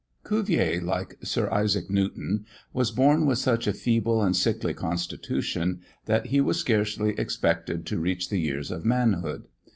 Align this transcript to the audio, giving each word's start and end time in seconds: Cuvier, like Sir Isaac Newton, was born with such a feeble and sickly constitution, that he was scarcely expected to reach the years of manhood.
Cuvier, 0.23 0.81
like 0.81 1.19
Sir 1.21 1.47
Isaac 1.51 1.87
Newton, 1.91 2.47
was 2.73 2.89
born 2.89 3.27
with 3.27 3.37
such 3.37 3.67
a 3.67 3.71
feeble 3.71 4.23
and 4.23 4.35
sickly 4.35 4.73
constitution, 4.73 5.81
that 6.05 6.25
he 6.25 6.41
was 6.41 6.57
scarcely 6.59 7.11
expected 7.19 7.85
to 7.85 7.99
reach 7.99 8.29
the 8.31 8.39
years 8.39 8.71
of 8.71 8.83
manhood. 8.83 9.43